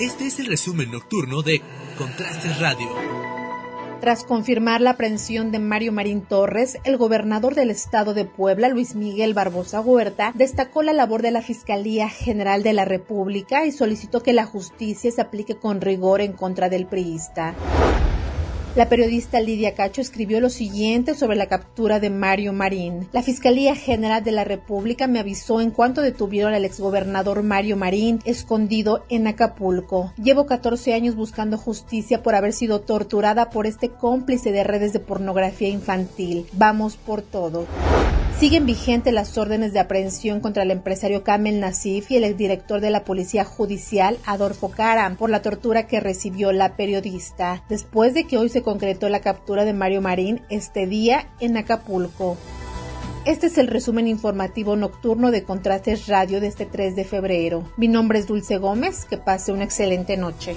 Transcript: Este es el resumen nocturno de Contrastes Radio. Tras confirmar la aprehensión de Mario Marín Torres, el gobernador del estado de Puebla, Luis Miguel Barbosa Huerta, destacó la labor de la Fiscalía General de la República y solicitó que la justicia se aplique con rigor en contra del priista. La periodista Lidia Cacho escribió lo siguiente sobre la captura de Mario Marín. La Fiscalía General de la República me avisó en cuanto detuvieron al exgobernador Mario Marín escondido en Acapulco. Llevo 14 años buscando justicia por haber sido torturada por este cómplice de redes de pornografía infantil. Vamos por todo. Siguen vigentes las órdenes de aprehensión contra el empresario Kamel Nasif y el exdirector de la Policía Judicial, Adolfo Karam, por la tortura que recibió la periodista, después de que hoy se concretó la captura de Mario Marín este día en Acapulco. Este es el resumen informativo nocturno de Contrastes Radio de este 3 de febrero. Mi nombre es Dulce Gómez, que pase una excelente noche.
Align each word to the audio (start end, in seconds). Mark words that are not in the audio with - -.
Este 0.00 0.28
es 0.28 0.38
el 0.40 0.46
resumen 0.46 0.90
nocturno 0.90 1.42
de 1.42 1.60
Contrastes 1.98 2.58
Radio. 2.58 2.88
Tras 4.00 4.24
confirmar 4.24 4.80
la 4.80 4.92
aprehensión 4.92 5.52
de 5.52 5.58
Mario 5.58 5.92
Marín 5.92 6.22
Torres, 6.22 6.78
el 6.84 6.96
gobernador 6.96 7.54
del 7.54 7.68
estado 7.68 8.14
de 8.14 8.24
Puebla, 8.24 8.70
Luis 8.70 8.94
Miguel 8.94 9.34
Barbosa 9.34 9.82
Huerta, 9.82 10.32
destacó 10.34 10.82
la 10.82 10.94
labor 10.94 11.20
de 11.20 11.32
la 11.32 11.42
Fiscalía 11.42 12.08
General 12.08 12.62
de 12.62 12.72
la 12.72 12.86
República 12.86 13.66
y 13.66 13.72
solicitó 13.72 14.22
que 14.22 14.32
la 14.32 14.46
justicia 14.46 15.12
se 15.12 15.20
aplique 15.20 15.56
con 15.56 15.82
rigor 15.82 16.22
en 16.22 16.32
contra 16.32 16.70
del 16.70 16.86
priista. 16.86 17.54
La 18.80 18.88
periodista 18.88 19.42
Lidia 19.42 19.74
Cacho 19.74 20.00
escribió 20.00 20.40
lo 20.40 20.48
siguiente 20.48 21.14
sobre 21.14 21.36
la 21.36 21.48
captura 21.48 22.00
de 22.00 22.08
Mario 22.08 22.54
Marín. 22.54 23.08
La 23.12 23.22
Fiscalía 23.22 23.74
General 23.74 24.24
de 24.24 24.32
la 24.32 24.42
República 24.42 25.06
me 25.06 25.18
avisó 25.18 25.60
en 25.60 25.70
cuanto 25.70 26.00
detuvieron 26.00 26.54
al 26.54 26.64
exgobernador 26.64 27.42
Mario 27.42 27.76
Marín 27.76 28.20
escondido 28.24 29.04
en 29.10 29.26
Acapulco. 29.26 30.14
Llevo 30.16 30.46
14 30.46 30.94
años 30.94 31.14
buscando 31.14 31.58
justicia 31.58 32.22
por 32.22 32.34
haber 32.34 32.54
sido 32.54 32.80
torturada 32.80 33.50
por 33.50 33.66
este 33.66 33.90
cómplice 33.90 34.50
de 34.50 34.64
redes 34.64 34.94
de 34.94 35.00
pornografía 35.00 35.68
infantil. 35.68 36.46
Vamos 36.54 36.96
por 36.96 37.20
todo. 37.20 37.66
Siguen 38.40 38.64
vigentes 38.64 39.12
las 39.12 39.36
órdenes 39.36 39.74
de 39.74 39.80
aprehensión 39.80 40.40
contra 40.40 40.62
el 40.62 40.70
empresario 40.70 41.22
Kamel 41.22 41.60
Nasif 41.60 42.10
y 42.10 42.16
el 42.16 42.24
exdirector 42.24 42.80
de 42.80 42.88
la 42.88 43.04
Policía 43.04 43.44
Judicial, 43.44 44.16
Adolfo 44.24 44.70
Karam, 44.70 45.16
por 45.16 45.28
la 45.28 45.42
tortura 45.42 45.86
que 45.86 46.00
recibió 46.00 46.50
la 46.50 46.74
periodista, 46.74 47.62
después 47.68 48.14
de 48.14 48.24
que 48.24 48.38
hoy 48.38 48.48
se 48.48 48.62
concretó 48.62 49.10
la 49.10 49.20
captura 49.20 49.66
de 49.66 49.74
Mario 49.74 50.00
Marín 50.00 50.40
este 50.48 50.86
día 50.86 51.28
en 51.38 51.58
Acapulco. 51.58 52.38
Este 53.26 53.48
es 53.48 53.58
el 53.58 53.66
resumen 53.66 54.08
informativo 54.08 54.74
nocturno 54.74 55.30
de 55.30 55.44
Contrastes 55.44 56.06
Radio 56.06 56.40
de 56.40 56.46
este 56.46 56.64
3 56.64 56.96
de 56.96 57.04
febrero. 57.04 57.70
Mi 57.76 57.88
nombre 57.88 58.20
es 58.20 58.26
Dulce 58.26 58.56
Gómez, 58.56 59.04
que 59.04 59.18
pase 59.18 59.52
una 59.52 59.64
excelente 59.64 60.16
noche. 60.16 60.56